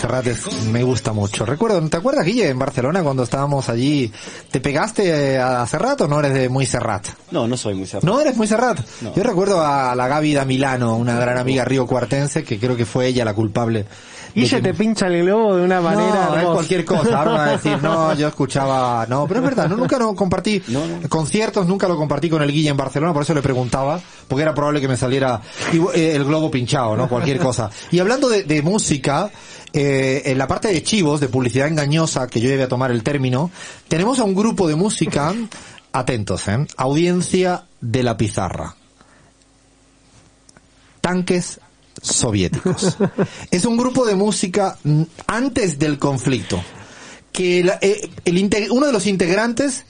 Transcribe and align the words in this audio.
Serrat 0.00 0.26
es- 0.26 0.64
me 0.66 0.82
gusta 0.82 1.12
mucho. 1.12 1.44
Recuerdo, 1.44 1.80
¿te 1.88 1.96
acuerdas, 1.96 2.24
Guille, 2.24 2.48
en 2.48 2.58
Barcelona 2.58 3.02
cuando 3.02 3.22
estábamos 3.22 3.68
allí? 3.68 4.10
¿Te 4.50 4.60
pegaste 4.60 5.34
eh, 5.34 5.38
a 5.38 5.66
Serrat 5.66 6.00
o 6.02 6.08
no 6.08 6.18
eres 6.20 6.32
de 6.34 6.48
muy 6.48 6.66
Serrat? 6.66 7.06
No, 7.30 7.46
no 7.46 7.56
soy 7.56 7.74
muy 7.74 7.86
cerrado. 7.86 8.06
¿No 8.14 8.20
eres 8.20 8.36
muy 8.36 8.46
Serrat? 8.46 8.78
No. 9.02 9.14
Yo 9.14 9.22
recuerdo 9.22 9.64
a 9.64 9.94
la 9.94 10.08
Gaby 10.08 10.34
da 10.34 10.44
Milano, 10.44 10.96
una 10.96 11.18
gran 11.18 11.36
amiga 11.38 11.64
río 11.64 11.86
cuartense, 11.86 12.42
que 12.44 12.58
creo 12.58 12.76
que 12.76 12.86
fue 12.86 13.06
ella 13.08 13.24
la 13.24 13.34
culpable. 13.34 13.84
que- 14.34 14.60
te 14.62 14.74
pincha 14.74 15.08
el 15.08 15.24
globo 15.24 15.56
de 15.56 15.64
una 15.64 15.80
manera 15.80 16.28
no, 16.30 16.36
es 16.38 16.44
cualquier 16.46 16.84
cosa. 16.84 17.18
Ahora 17.18 17.30
van 17.32 17.48
a 17.48 17.52
decir, 17.52 17.78
no, 17.82 18.14
yo 18.14 18.28
escuchaba, 18.28 19.04
no, 19.08 19.26
pero 19.26 19.40
es 19.40 19.44
verdad, 19.46 19.68
no, 19.68 19.76
nunca 19.76 19.98
no 19.98 20.14
compartí 20.14 20.62
No, 20.68 20.86
no. 20.86 21.08
conciertos, 21.08 21.66
nunca 21.66 21.88
lo 21.88 21.96
compartí 21.96 22.30
con 22.30 22.40
el 22.42 22.52
Guille 22.52 22.68
en 22.70 22.76
Barcelona, 22.76 23.12
por 23.12 23.22
eso 23.22 23.34
le 23.34 23.42
preguntaba, 23.42 24.00
porque 24.28 24.42
era 24.42 24.54
probable 24.54 24.80
que 24.80 24.86
me 24.88 24.96
saliera 24.96 25.40
eh, 25.94 26.12
el 26.14 26.24
globo 26.24 26.48
pinchado, 26.50 26.96
¿no? 26.96 27.08
Cualquier 27.08 27.38
cosa. 27.38 27.70
Y 27.90 27.98
hablando 27.98 28.28
de, 28.28 28.44
de 28.44 28.62
música, 28.62 29.30
eh, 29.72 30.22
en 30.26 30.38
la 30.38 30.46
parte 30.46 30.68
de 30.68 30.82
chivos, 30.82 31.20
de 31.20 31.28
publicidad 31.28 31.68
engañosa, 31.68 32.26
que 32.26 32.40
yo 32.40 32.50
voy 32.50 32.60
a 32.60 32.68
tomar 32.68 32.90
el 32.90 33.02
término, 33.02 33.50
tenemos 33.88 34.18
a 34.18 34.24
un 34.24 34.34
grupo 34.34 34.66
de 34.68 34.74
música, 34.76 35.34
atentos, 35.92 36.46
¿eh? 36.48 36.66
Audiencia 36.76 37.64
de 37.80 38.02
la 38.02 38.16
pizarra. 38.16 38.74
Tanques 41.00 41.60
soviéticos. 42.02 42.96
es 43.50 43.64
un 43.64 43.76
grupo 43.76 44.04
de 44.06 44.14
música 44.16 44.76
antes 45.26 45.78
del 45.78 45.98
conflicto. 45.98 46.62
Que 47.32 47.60
eh, 47.80 48.10
el 48.24 48.38
inte- 48.38 48.68
uno 48.70 48.86
de 48.86 48.92
los 48.92 49.06
integrantes, 49.06 49.84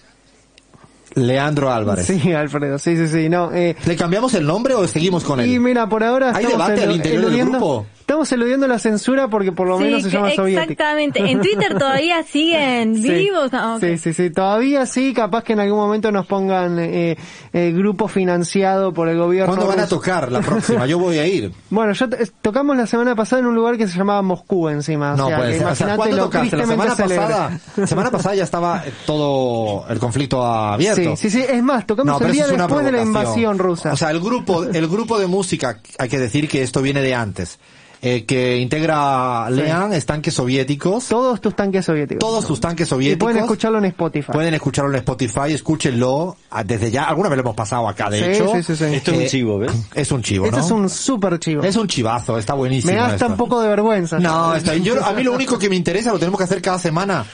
Leandro 1.14 1.72
Álvarez. 1.72 2.06
Sí, 2.06 2.32
Alfredo, 2.32 2.78
sí, 2.78 2.96
sí, 2.96 3.08
sí, 3.08 3.28
no, 3.28 3.52
eh, 3.52 3.74
¿Le 3.86 3.96
cambiamos 3.96 4.34
el 4.34 4.46
nombre 4.46 4.74
o 4.74 4.86
seguimos 4.86 5.24
con 5.24 5.40
él? 5.40 5.50
y 5.52 5.58
mira, 5.58 5.88
por 5.88 6.04
ahora 6.04 6.32
¿Hay 6.36 6.44
debate 6.46 6.82
al 6.84 6.90
elu- 6.90 6.96
interior 6.96 7.30
del 7.30 7.46
grupo? 7.46 7.86
Estamos 8.10 8.32
eludiendo 8.32 8.66
la 8.66 8.80
censura 8.80 9.28
porque 9.28 9.52
por 9.52 9.68
lo 9.68 9.78
Sí, 9.78 9.84
menos 9.84 10.02
se 10.02 10.10
llama 10.10 10.30
soviética. 10.32 10.62
exactamente. 10.64 11.20
En 11.20 11.40
Twitter 11.40 11.74
todavía 11.78 12.24
siguen 12.24 12.96
Sí. 13.00 13.08
vivos. 13.08 13.50
Ah. 13.52 13.78
Sí, 13.80 13.98
sí, 13.98 14.12
sí, 14.12 14.30
todavía 14.30 14.84
sí, 14.86 15.14
capaz 15.14 15.44
que 15.44 15.52
en 15.52 15.60
algún 15.60 15.78
momento 15.78 16.10
nos 16.10 16.26
pongan 16.26 16.78
eh, 16.80 17.16
eh, 17.52 17.72
grupo 17.72 18.08
financiado 18.08 18.92
por 18.92 19.08
el 19.08 19.16
gobierno. 19.16 19.54
¿Cuándo 19.54 19.68
van 19.68 19.78
a 19.78 19.86
tocar 19.86 20.32
la 20.32 20.40
próxima? 20.40 20.86
Yo 20.86 20.98
voy 20.98 21.18
a 21.18 21.26
ir. 21.26 21.52
Bueno, 21.70 21.92
yo 21.92 22.08
to- 22.10 22.16
tocamos 22.42 22.76
la 22.76 22.86
semana 22.88 23.14
pasada 23.14 23.40
en 23.40 23.46
un 23.46 23.54
lugar 23.54 23.76
que 23.78 23.86
se 23.86 23.96
llamaba 23.96 24.22
Moscú 24.22 24.68
encima. 24.68 25.14
No, 25.14 25.26
o 25.26 25.28
sea, 25.28 25.36
pues, 25.38 25.48
que 25.50 25.54
o 25.54 25.58
sea, 25.58 25.66
imagínate 25.68 25.96
¿cuándo 25.96 26.16
lo 26.16 26.22
tocaste? 26.24 26.56
La 26.56 26.66
semana 26.66 26.96
pasada, 26.96 27.60
la 27.76 27.86
semana 27.86 28.10
pasada 28.10 28.34
ya 28.34 28.42
estaba 28.44 28.82
eh, 28.84 28.92
todo 29.06 29.86
el 29.88 29.98
conflicto 30.00 30.44
abierto. 30.44 31.16
Sí, 31.16 31.30
sí, 31.30 31.38
sí, 31.38 31.46
es 31.48 31.62
más, 31.62 31.86
tocamos 31.86 32.20
No, 32.20 32.26
el 32.26 32.32
día 32.32 32.48
después 32.48 32.84
de 32.84 32.90
la 32.92 33.02
invasión 33.02 33.56
rusa. 33.58 33.92
O 33.92 33.96
sea, 33.96 34.10
el 34.10 34.18
grupo, 34.20 34.64
el 34.64 34.88
grupo 34.88 35.16
de 35.20 35.28
música, 35.28 35.78
hay 35.98 36.08
que 36.08 36.18
decir 36.18 36.48
que 36.48 36.62
esto 36.62 36.82
viene 36.82 37.02
de 37.02 37.14
antes, 37.14 37.60
eh, 38.02 38.24
que 38.24 38.56
integra 38.58 39.50
Lean, 39.50 39.92
es 39.92 40.06
tanques 40.06 40.32
soviéticos, 40.34 41.06
Todos 41.08 41.40
tus 41.40 41.54
tanques 41.54 41.84
soviéticos. 41.84 42.18
todos 42.20 42.44
sus 42.44 42.58
tanques 42.60 42.86
Y 42.86 42.90
soviéticos. 42.90 43.26
pueden 43.26 43.42
escucharlo 43.42 43.78
en 43.78 43.84
Spotify. 43.86 44.32
Pueden 44.32 44.54
escucharlo 44.54 44.90
en 44.90 44.96
Spotify, 44.96 45.52
escúchenlo 45.52 46.36
ah, 46.50 46.64
desde 46.64 46.90
ya. 46.90 47.04
Alguna 47.04 47.28
vez 47.28 47.36
lo 47.36 47.42
hemos 47.42 47.54
pasado 47.56 47.88
acá, 47.88 48.08
de 48.10 48.18
Sí, 48.18 48.24
hecho. 48.42 48.52
sí, 48.54 48.62
sí, 48.62 48.76
sí. 48.76 48.84
Esto 48.94 49.10
es 49.12 49.16
un 49.18 49.22
Eh, 49.22 49.26
chivo, 49.28 49.58
¿ves? 49.58 49.72
Es 49.94 50.12
un 50.12 50.22
chivo, 50.22 50.44
Este 50.46 50.58
¿no? 50.58 50.64
es 50.64 50.70
un 50.70 50.88
super 50.88 51.38
chivo. 51.38 51.62
Es 51.62 51.76
un 51.76 51.86
chivazo, 51.88 52.38
está 52.38 52.54
buenísimo. 52.54 52.92
Me 52.92 52.98
da 52.98 53.06
hasta 53.06 53.26
un 53.26 53.36
poco 53.36 53.60
de 53.60 53.68
vergüenza. 53.68 54.18
No, 54.18 54.54
está 54.54 54.72
bien. 54.72 54.84
Yo, 54.84 55.04
a 55.04 55.12
mí 55.12 55.22
lo 55.22 55.32
único 55.32 55.58
que 55.58 55.68
me 55.68 55.76
interesa, 55.76 56.12
lo 56.12 56.18
tenemos 56.18 56.38
que 56.38 56.44
hacer 56.44 56.62
cada 56.62 56.78
semana, 56.78 57.24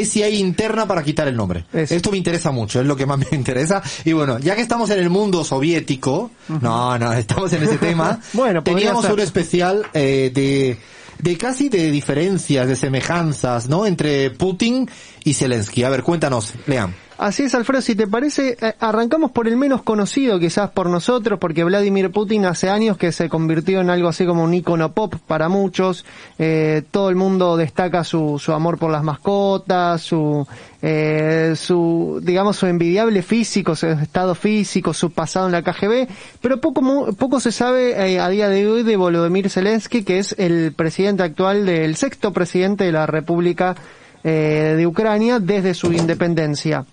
es 0.00 0.10
si 0.10 0.22
hay 0.22 0.38
interna 0.38 0.86
para 0.86 1.02
quitar 1.02 1.28
el 1.28 1.36
nombre. 1.36 1.64
Eso. 1.72 1.94
Esto 1.94 2.10
me 2.10 2.18
interesa 2.18 2.50
mucho, 2.50 2.80
es 2.80 2.86
lo 2.86 2.96
que 2.96 3.06
más 3.06 3.18
me 3.18 3.26
interesa. 3.36 3.82
Y 4.04 4.12
bueno, 4.12 4.38
ya 4.38 4.54
que 4.54 4.62
estamos 4.62 4.90
en 4.90 4.98
el 4.98 5.10
mundo 5.10 5.44
soviético, 5.44 6.30
no, 6.48 6.98
no, 6.98 7.12
estamos 7.12 7.52
en 7.52 7.62
ese 7.62 7.78
tema, 7.78 8.20
Bueno, 8.32 8.62
teníamos 8.62 9.04
un 9.06 9.20
especial 9.20 9.86
eh, 9.94 10.30
de, 10.32 10.78
de 11.18 11.38
casi 11.38 11.68
de 11.68 11.90
diferencias, 11.90 12.66
de 12.66 12.76
semejanzas, 12.76 13.68
¿no? 13.68 13.86
Entre 13.86 14.30
Putin 14.30 14.88
y 15.24 15.34
Zelensky. 15.34 15.84
A 15.84 15.90
ver, 15.90 16.02
cuéntanos, 16.02 16.54
Lean. 16.66 16.94
Así 17.16 17.44
es, 17.44 17.54
Alfredo, 17.54 17.80
si 17.80 17.94
te 17.94 18.08
parece, 18.08 18.56
eh, 18.60 18.74
arrancamos 18.80 19.30
por 19.30 19.46
el 19.46 19.56
menos 19.56 19.82
conocido 19.82 20.40
quizás 20.40 20.70
por 20.70 20.88
nosotros, 20.88 21.38
porque 21.38 21.62
Vladimir 21.62 22.10
Putin 22.10 22.44
hace 22.44 22.68
años 22.68 22.96
que 22.96 23.12
se 23.12 23.28
convirtió 23.28 23.80
en 23.80 23.90
algo 23.90 24.08
así 24.08 24.26
como 24.26 24.42
un 24.42 24.52
icono 24.52 24.92
pop 24.92 25.14
para 25.26 25.48
muchos. 25.48 26.04
Eh, 26.38 26.82
todo 26.90 27.10
el 27.10 27.16
mundo 27.16 27.56
destaca 27.56 28.02
su, 28.02 28.40
su 28.40 28.52
amor 28.52 28.78
por 28.78 28.90
las 28.90 29.04
mascotas, 29.04 30.02
su, 30.02 30.44
eh, 30.82 31.54
su, 31.56 32.20
digamos, 32.22 32.56
su 32.56 32.66
envidiable 32.66 33.22
físico, 33.22 33.74
su 33.74 33.86
estado 33.86 34.34
físico, 34.34 34.92
su 34.92 35.12
pasado 35.12 35.46
en 35.46 35.52
la 35.52 35.62
KGB, 35.62 36.08
pero 36.42 36.60
poco, 36.60 37.14
poco 37.16 37.40
se 37.40 37.52
sabe 37.52 37.92
eh, 37.92 38.20
a 38.20 38.28
día 38.28 38.50
de 38.50 38.66
hoy 38.66 38.82
de 38.82 38.96
Volodymyr 38.96 39.48
Zelensky, 39.48 40.02
que 40.02 40.18
es 40.18 40.34
el 40.36 40.72
presidente 40.72 41.22
actual 41.22 41.64
del 41.64 41.96
sexto 41.96 42.34
presidente 42.34 42.84
de 42.84 42.92
la 42.92 43.06
República 43.06 43.76
eh, 44.24 44.74
de 44.76 44.86
Ucrania 44.86 45.38
desde 45.38 45.72
su 45.72 45.92
independencia. 45.92 46.84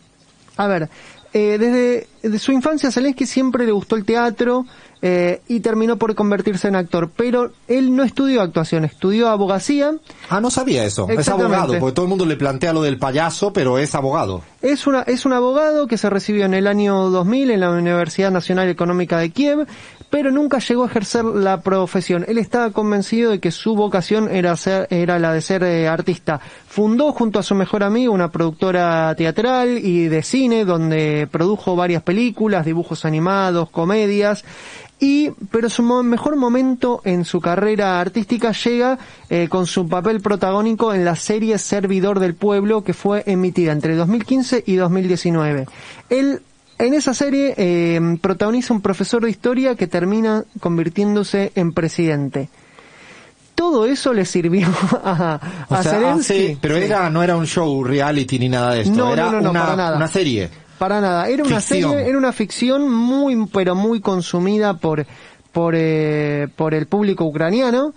A 0.62 0.68
ver, 0.68 0.90
eh, 1.34 1.58
desde 1.58 2.08
de 2.30 2.40
su 2.40 2.52
infancia 2.52 2.92
Zelensky 2.92 3.26
siempre 3.26 3.66
le 3.66 3.72
gustó 3.72 3.96
el 3.96 4.06
teatro 4.06 4.66
eh, 5.02 5.42
y 5.48 5.62
terminó 5.62 5.98
por 5.98 6.14
convertirse 6.14 6.68
en 6.68 6.76
actor, 6.76 7.10
pero 7.16 7.52
él 7.68 7.96
no 7.96 8.04
estudió 8.04 8.42
actuación, 8.44 8.86
estudió 8.86 9.30
abogacía. 9.30 9.94
Ah, 10.30 10.40
no 10.40 10.52
sabía 10.52 10.86
eso. 10.86 11.10
Es 11.10 11.28
abogado, 11.30 11.80
porque 11.80 11.96
todo 11.96 12.06
el 12.06 12.10
mundo 12.10 12.26
le 12.26 12.36
plantea 12.36 12.74
lo 12.74 12.84
del 12.84 13.00
payaso, 13.00 13.52
pero 13.52 13.80
es 13.80 13.96
abogado. 13.96 14.44
Es, 14.62 14.86
una, 14.86 15.02
es 15.02 15.26
un 15.26 15.34
abogado 15.34 15.88
que 15.88 15.98
se 15.98 16.10
recibió 16.12 16.46
en 16.46 16.54
el 16.54 16.68
año 16.68 17.10
2000 17.10 17.50
en 17.50 17.60
la 17.60 17.72
Universidad 17.72 18.30
Nacional 18.30 18.70
Económica 18.70 19.18
de 19.18 19.32
Kiev, 19.32 19.66
pero 20.12 20.30
nunca 20.30 20.60
llegó 20.60 20.84
a 20.84 20.88
ejercer 20.88 21.24
la 21.24 21.62
profesión. 21.62 22.26
Él 22.28 22.38
estaba 22.38 22.70
convencido 22.72 23.32
de 23.32 23.40
que 23.40 23.50
su 23.50 23.76
vocación 23.76 24.30
era, 24.30 24.56
ser, 24.58 24.86
era 24.92 25.18
la 25.18 25.34
de 25.34 25.42
ser 25.42 25.64
eh, 25.64 25.88
artista. 25.88 26.42
Fundó 26.68 27.14
junto 27.14 27.40
a 27.40 27.44
su 27.44 27.56
mejor 27.56 27.82
amigo 27.82 28.14
una 28.14 28.30
productora 28.30 29.16
teatral 29.16 29.80
y 29.80 30.10
de 30.10 30.22
cine 30.22 30.66
donde 30.66 31.30
produjo 31.32 31.78
varias 31.78 32.04
películas, 32.04 32.66
dibujos 32.66 33.06
animados, 33.06 33.70
comedias. 33.70 34.44
Y, 35.00 35.32
pero 35.50 35.70
su 35.70 35.82
mejor 35.82 36.36
momento 36.36 37.02
en 37.06 37.26
su 37.26 37.40
carrera 37.40 38.00
artística 38.00 38.52
llega 38.52 39.00
eh, 39.30 39.48
con 39.50 39.66
su 39.66 39.88
papel 39.88 40.22
protagónico 40.22 40.94
en 40.94 41.06
la 41.06 41.16
serie 41.16 41.58
Servidor 41.58 42.20
del 42.20 42.36
Pueblo 42.36 42.84
que 42.84 42.94
fue 42.94 43.24
emitida 43.26 43.72
entre 43.72 43.96
2015 43.96 44.64
y 44.68 44.76
2019. 44.76 45.68
Él 46.10 46.42
en 46.84 46.94
esa 46.94 47.14
serie 47.14 47.54
eh, 47.58 48.00
protagoniza 48.22 48.74
un 48.74 48.82
profesor 48.82 49.24
de 49.24 49.30
historia 49.30 49.76
que 49.76 49.88
termina 49.88 50.44
convirtiéndose 50.60 51.52
en 51.56 51.72
presidente. 51.74 52.50
Todo 53.56 53.86
eso 53.86 54.14
le 54.14 54.26
sirvió 54.26 54.68
a, 55.04 55.40
O 55.70 55.76
a 55.76 55.84
sea, 55.84 55.92
Zelensky. 55.94 56.34
hace- 56.34 56.58
pero 56.62 56.78
era, 56.78 57.10
no 57.10 57.22
era 57.24 57.36
un 57.38 57.46
show 57.46 57.84
reality 57.84 58.40
ni 58.40 58.50
nada 58.50 58.74
de 58.74 58.82
esto. 58.82 58.96
No, 58.96 59.14
era 59.14 59.26
no, 59.26 59.32
no, 59.34 59.42
no, 59.42 59.50
una, 59.52 59.62
para 59.62 59.76
nada. 59.76 59.98
una 59.98 60.08
serie. 60.08 60.50
Para 60.80 61.00
nada, 61.00 61.28
era 61.28 61.44
una 61.44 61.60
Ficción. 61.62 61.92
serie, 61.92 62.08
era 62.10 62.18
una 62.18 62.32
ficción 62.32 62.90
muy, 62.90 63.46
pero 63.54 63.76
muy 63.76 64.02
consumida 64.02 64.74
por, 64.80 65.06
por, 65.52 65.76
eh, 65.78 66.48
por 66.56 66.74
el 66.74 66.88
público 66.88 67.24
ucraniano, 67.26 67.94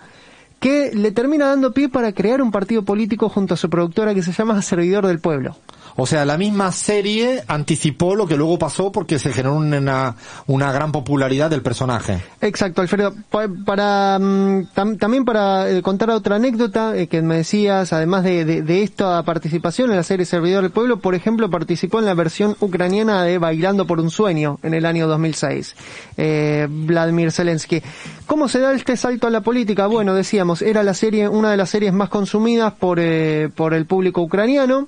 que 0.59 0.91
le 0.93 1.11
termina 1.11 1.47
dando 1.47 1.73
pie 1.73 1.89
para 1.89 2.11
crear 2.13 2.43
un 2.43 2.51
partido 2.51 2.83
político 2.83 3.27
junto 3.29 3.55
a 3.55 3.57
su 3.57 3.69
productora 3.71 4.13
que 4.13 4.21
se 4.21 4.31
llama 4.33 4.61
Servidor 4.61 5.07
del 5.07 5.19
Pueblo. 5.19 5.57
O 5.97 6.05
sea, 6.05 6.25
la 6.25 6.37
misma 6.37 6.71
serie 6.73 7.43
anticipó 7.47 8.15
lo 8.15 8.27
que 8.27 8.35
luego 8.35 8.59
pasó 8.59 8.91
porque 8.91 9.17
se 9.17 9.31
generó 9.31 9.55
una, 9.55 10.15
una 10.45 10.71
gran 10.73 10.91
popularidad 10.91 11.49
del 11.49 11.61
personaje. 11.61 12.21
Exacto, 12.41 12.81
Alfredo. 12.81 13.13
Pa- 13.29 13.47
Para, 13.65 14.19
mm, 14.19 14.67
tam- 14.75 14.99
también 14.99 15.23
para 15.23 15.69
eh, 15.69 15.81
contar 15.81 16.09
otra 16.09 16.35
anécdota 16.35 16.97
eh, 16.97 17.07
que 17.07 17.21
me 17.21 17.37
decías, 17.37 17.93
además 17.93 18.23
de, 18.25 18.43
de, 18.43 18.61
de 18.61 18.83
esta 18.83 19.23
participación 19.23 19.89
en 19.89 19.95
la 19.95 20.03
serie 20.03 20.25
Servidor 20.25 20.63
del 20.63 20.71
Pueblo, 20.71 20.99
por 20.99 21.15
ejemplo, 21.15 21.49
participó 21.49 21.99
en 21.99 22.05
la 22.05 22.13
versión 22.13 22.57
ucraniana 22.59 23.23
de 23.23 23.37
Bailando 23.37 23.87
por 23.87 23.99
un 24.01 24.09
Sueño 24.11 24.59
en 24.63 24.73
el 24.73 24.85
año 24.85 25.07
2006. 25.07 25.75
Eh, 26.17 26.67
Vladimir 26.69 27.31
Zelensky. 27.31 27.81
¿Cómo 28.27 28.47
se 28.49 28.59
da 28.59 28.73
este 28.73 28.97
salto 28.97 29.27
a 29.27 29.29
la 29.29 29.41
política? 29.41 29.87
Bueno, 29.87 30.13
decíamos, 30.13 30.61
era 30.61 30.83
la 30.83 30.93
serie, 30.93 31.29
una 31.29 31.51
de 31.51 31.57
las 31.57 31.69
series 31.69 31.93
más 31.93 32.09
consumidas 32.09 32.73
por, 32.73 32.99
eh, 32.99 33.49
por 33.55 33.73
el 33.73 33.85
público 33.85 34.21
ucraniano 34.21 34.87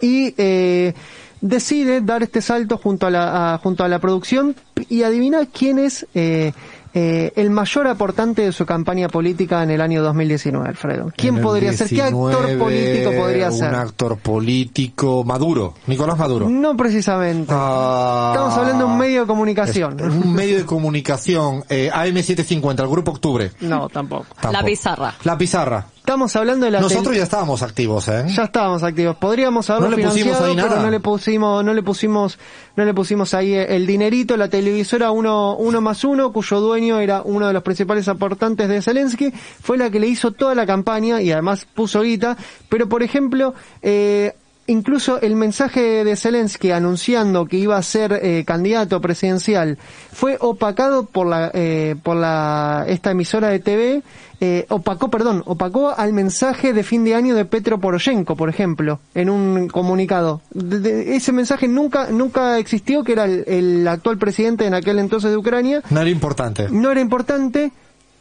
y 0.00 0.34
eh, 0.38 0.94
decide 1.40 2.00
dar 2.00 2.22
este 2.22 2.42
salto 2.42 2.78
junto 2.78 3.06
a 3.06 3.10
la, 3.10 3.54
a- 3.54 3.58
junto 3.58 3.84
a 3.84 3.88
la 3.88 3.98
producción 3.98 4.54
y 4.88 5.02
adivina 5.02 5.46
quién 5.46 5.78
es 5.78 6.06
eh, 6.14 6.52
eh, 6.94 7.32
el 7.36 7.50
mayor 7.50 7.86
aportante 7.86 8.42
de 8.42 8.50
su 8.52 8.64
campaña 8.64 9.08
política 9.08 9.62
en 9.62 9.70
el 9.70 9.80
año 9.82 10.02
2019, 10.02 10.68
Alfredo. 10.68 11.12
¿Quién 11.16 11.40
podría 11.40 11.72
ser? 11.74 11.88
¿Qué 11.88 12.02
actor 12.02 12.46
19, 12.46 12.56
político 12.58 13.12
podría 13.12 13.48
un 13.48 13.52
ser? 13.58 13.74
actor 13.74 14.16
político, 14.18 15.22
Maduro, 15.22 15.74
Nicolás 15.86 16.18
Maduro. 16.18 16.48
No 16.48 16.76
precisamente. 16.76 17.52
Ah. 17.54 18.32
Estamos 18.34 18.56
hablando 18.56 18.86
de 18.86 18.90
un 18.92 18.98
medio 18.98 19.20
de 19.20 19.26
comunicación. 19.26 20.00
Un 20.00 20.32
medio 20.32 20.56
de 20.56 20.64
comunicación, 20.64 21.62
eh, 21.68 21.90
AM750, 21.92 22.80
el 22.80 22.88
Grupo 22.88 23.10
Octubre. 23.12 23.52
No, 23.60 23.88
tampoco. 23.90 24.26
La 24.36 24.40
Tampoco. 24.42 24.64
pizarra. 24.66 25.14
La 25.24 25.36
pizarra. 25.38 25.86
Estamos 26.08 26.34
hablando 26.36 26.64
de 26.64 26.72
la 26.72 26.80
Nosotros 26.80 27.14
ya 27.14 27.24
estábamos 27.24 27.62
activos, 27.62 28.08
¿eh? 28.08 28.24
Ya 28.28 28.44
estábamos 28.44 28.82
activos. 28.82 29.16
Podríamos 29.16 29.68
haberlo 29.68 29.90
No 29.90 29.96
le 29.98 30.04
pusimos 30.04 30.22
financiado, 30.22 30.46
ahí 30.46 30.56
nada. 30.56 30.68
pero 30.70 30.82
no 30.82 30.90
le 30.90 31.00
pusimos, 31.00 31.62
no 31.62 31.74
le 31.74 31.82
pusimos, 31.82 32.38
no 32.76 32.84
le 32.86 32.94
pusimos 32.94 33.34
ahí 33.34 33.52
el 33.52 33.86
dinerito. 33.86 34.38
La 34.38 34.48
televisora 34.48 35.10
uno, 35.10 35.54
uno 35.56 35.82
más 35.82 36.04
uno, 36.04 36.32
cuyo 36.32 36.60
dueño 36.60 36.98
era 37.00 37.20
uno 37.20 37.48
de 37.48 37.52
los 37.52 37.62
principales 37.62 38.08
aportantes 38.08 38.70
de 38.70 38.80
Zelensky, 38.80 39.34
fue 39.60 39.76
la 39.76 39.90
que 39.90 40.00
le 40.00 40.06
hizo 40.06 40.32
toda 40.32 40.54
la 40.54 40.64
campaña 40.64 41.20
y 41.20 41.30
además 41.30 41.66
puso 41.74 42.00
guita. 42.00 42.38
Pero 42.70 42.88
por 42.88 43.02
ejemplo, 43.02 43.52
eh, 43.82 44.32
Incluso 44.70 45.18
el 45.22 45.34
mensaje 45.34 46.04
de 46.04 46.14
Zelensky 46.14 46.70
anunciando 46.72 47.46
que 47.46 47.56
iba 47.56 47.76
a 47.78 47.82
ser 47.82 48.12
eh, 48.22 48.44
candidato 48.46 49.00
presidencial 49.00 49.78
fue 50.12 50.36
opacado 50.40 51.06
por 51.06 51.26
la 51.26 51.50
eh, 51.54 51.96
por 52.02 52.16
la 52.16 52.84
esta 52.86 53.10
emisora 53.12 53.48
de 53.48 53.60
TV 53.60 54.02
eh, 54.40 54.66
opacó 54.68 55.08
perdón 55.10 55.42
opacó 55.46 55.94
al 55.96 56.12
mensaje 56.12 56.74
de 56.74 56.82
fin 56.82 57.02
de 57.02 57.14
año 57.14 57.34
de 57.34 57.46
Petro 57.46 57.80
Poroshenko 57.80 58.36
por 58.36 58.50
ejemplo 58.50 59.00
en 59.14 59.30
un 59.30 59.68
comunicado 59.68 60.42
De- 60.52 60.80
de- 60.80 61.16
ese 61.16 61.32
mensaje 61.32 61.66
nunca 61.66 62.10
nunca 62.10 62.58
existió 62.58 63.02
que 63.04 63.12
era 63.12 63.24
el, 63.24 63.44
el 63.48 63.88
actual 63.88 64.18
presidente 64.18 64.66
en 64.66 64.74
aquel 64.74 64.98
entonces 64.98 65.30
de 65.30 65.38
Ucrania 65.38 65.82
No 65.90 66.02
era 66.02 66.10
importante. 66.10 66.68
no 66.70 66.90
era 66.92 67.00
importante. 67.00 67.72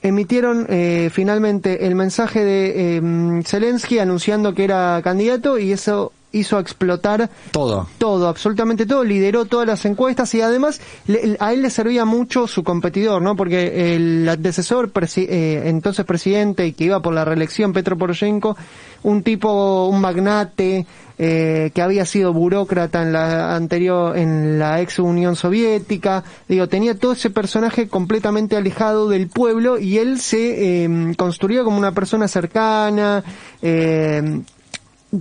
Emitieron 0.03 0.67
eh, 0.69 1.09
finalmente 1.11 1.87
el 1.87 1.95
mensaje 1.95 2.45
de 2.45 2.97
eh, 2.97 3.41
Zelensky 3.43 3.97
anunciando 3.99 4.53
que 4.53 4.63
era 4.63 5.01
candidato 5.03 5.57
y 5.57 5.71
eso 5.71 6.13
hizo 6.33 6.59
explotar 6.59 7.29
Todo. 7.51 7.87
todo, 7.97 8.27
absolutamente 8.27 8.85
todo, 8.85 9.03
lideró 9.03 9.45
todas 9.45 9.65
las 9.65 9.85
encuestas 9.85 10.33
y 10.35 10.41
además 10.41 10.81
le- 11.07 11.37
a 11.39 11.53
él 11.53 11.61
le 11.61 11.69
servía 11.69 12.03
mucho 12.05 12.47
su 12.47 12.63
competidor, 12.63 13.21
¿no? 13.21 13.35
Porque 13.35 13.95
el 13.95 14.27
antecesor, 14.27 14.91
presi- 14.91 15.27
eh, 15.29 15.63
entonces 15.69 16.05
presidente 16.05 16.67
y 16.67 16.73
que 16.73 16.83
iba 16.85 17.01
por 17.01 17.13
la 17.13 17.23
reelección, 17.25 17.71
Petro 17.73 17.97
Poroshenko, 17.97 18.57
un 19.03 19.23
tipo, 19.23 19.87
un 19.87 20.01
magnate, 20.01 20.85
eh, 21.19 21.71
que 21.73 21.81
había 21.81 22.05
sido 22.05 22.31
burócrata 22.33 23.01
en 23.01 23.11
la 23.13 23.55
anterior, 23.55 24.15
en 24.17 24.59
la 24.59 24.81
ex 24.81 24.99
Unión 24.99 25.35
Soviética, 25.35 26.23
digo, 26.47 26.67
tenía 26.67 26.93
todo 26.99 27.13
ese 27.13 27.29
personaje 27.31 27.87
completamente 27.87 28.55
alejado 28.55 29.09
del 29.09 29.27
pueblo 29.27 29.79
y 29.79 29.97
él 29.97 30.19
se 30.19 30.83
eh, 30.85 31.15
construía 31.17 31.63
como 31.63 31.77
una 31.77 31.93
persona 31.93 32.27
cercana, 32.27 33.23
eh, 33.63 34.41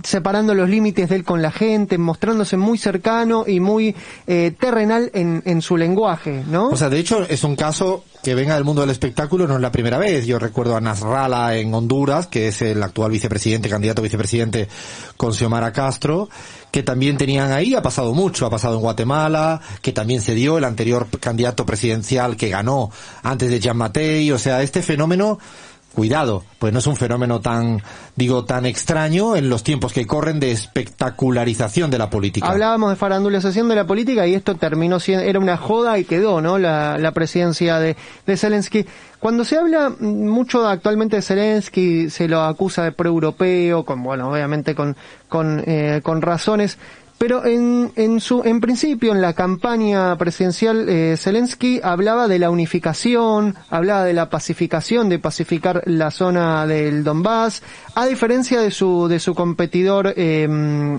separando 0.03 0.53
los 0.53 0.69
límites 0.69 1.09
de 1.09 1.15
él 1.15 1.23
con 1.23 1.41
la 1.41 1.51
gente, 1.51 1.97
mostrándose 1.97 2.57
muy 2.57 2.77
cercano 2.77 3.45
y 3.47 3.59
muy 3.59 3.95
eh, 4.27 4.53
terrenal 4.59 5.11
en, 5.13 5.41
en 5.45 5.61
su 5.61 5.77
lenguaje, 5.77 6.43
¿no? 6.47 6.69
O 6.69 6.75
sea, 6.75 6.89
de 6.89 6.99
hecho, 6.99 7.23
es 7.27 7.43
un 7.43 7.55
caso 7.55 8.03
que 8.23 8.35
venga 8.35 8.55
del 8.55 8.65
mundo 8.65 8.81
del 8.81 8.89
espectáculo, 8.89 9.47
no 9.47 9.55
es 9.55 9.61
la 9.61 9.71
primera 9.71 9.97
vez. 9.97 10.25
Yo 10.25 10.39
recuerdo 10.39 10.75
a 10.75 10.81
Nasrallah 10.81 11.55
en 11.55 11.73
Honduras, 11.73 12.27
que 12.27 12.49
es 12.49 12.61
el 12.61 12.83
actual 12.83 13.11
vicepresidente, 13.11 13.69
candidato 13.69 14.01
a 14.01 14.03
vicepresidente 14.03 14.67
con 15.15 15.33
Xiomara 15.33 15.71
Castro, 15.71 16.27
que 16.69 16.83
también 16.83 17.17
tenían 17.17 17.53
ahí, 17.53 17.73
ha 17.73 17.81
pasado 17.81 18.13
mucho, 18.13 18.45
ha 18.45 18.49
pasado 18.49 18.75
en 18.75 18.81
Guatemala, 18.81 19.61
que 19.81 19.93
también 19.93 20.21
se 20.21 20.35
dio 20.35 20.57
el 20.57 20.65
anterior 20.65 21.07
candidato 21.19 21.65
presidencial 21.65 22.35
que 22.35 22.49
ganó 22.49 22.91
antes 23.23 23.49
de 23.49 23.61
Jean 23.61 23.77
Matei, 23.77 24.29
o 24.31 24.37
sea, 24.37 24.61
este 24.61 24.81
fenómeno 24.81 25.39
cuidado, 25.97 26.43
pues 26.59 26.71
no 26.73 26.77
es 26.77 26.85
un 26.85 26.95
fenómeno 26.95 27.39
tan, 27.41 27.81
digo, 28.15 28.45
tan 28.45 28.67
extraño 28.67 29.35
en 29.35 29.49
los 29.49 29.63
tiempos 29.63 29.93
que 29.93 30.05
corren 30.05 30.39
de 30.39 30.51
espectacularización 30.51 31.89
de 31.89 31.97
la 31.97 32.11
política. 32.11 32.47
Hablábamos 32.47 32.91
de 32.91 32.97
farandulización 32.97 33.67
de 33.67 33.73
la 33.73 33.87
política 33.87 34.27
y 34.27 34.35
esto 34.35 34.53
terminó 34.53 34.99
siendo, 34.99 35.25
era 35.25 35.39
una 35.39 35.57
joda 35.57 35.97
y 35.97 36.03
quedó, 36.05 36.39
¿no? 36.39 36.59
La, 36.59 36.99
la 36.99 37.13
presidencia 37.13 37.79
de, 37.79 37.97
de 38.27 38.37
Zelensky. 38.37 38.85
Cuando 39.19 39.43
se 39.43 39.57
habla 39.57 39.91
mucho 39.99 40.67
actualmente 40.67 41.15
de 41.15 41.23
Zelensky, 41.23 42.11
se 42.11 42.27
lo 42.27 42.43
acusa 42.43 42.83
de 42.83 42.91
pro-europeo, 42.91 43.83
con, 43.83 44.03
bueno, 44.03 44.29
obviamente 44.29 44.75
con, 44.75 44.95
con, 45.27 45.63
eh, 45.65 46.01
con 46.03 46.21
razones. 46.21 46.77
Pero 47.17 47.45
en, 47.45 47.91
en 47.95 48.19
su, 48.21 48.43
en 48.43 48.61
principio, 48.61 49.11
en 49.11 49.21
la 49.21 49.33
campaña 49.33 50.15
presidencial, 50.17 50.87
eh, 50.87 51.15
Zelensky 51.17 51.79
hablaba 51.83 52.27
de 52.27 52.37
la 52.37 52.51
unificación, 52.51 53.55
hablaba 53.71 54.03
de 54.03 54.13
la 54.13 54.29
pacificación, 54.29 55.09
de 55.09 55.17
pacificar 55.17 55.81
la 55.85 56.11
zona 56.11 56.67
del 56.67 57.03
Donbass, 57.03 57.63
a 57.95 58.05
diferencia 58.05 58.61
de 58.61 58.69
su, 58.69 59.07
de 59.07 59.19
su 59.19 59.33
competidor, 59.33 60.13
eh, 60.15 60.47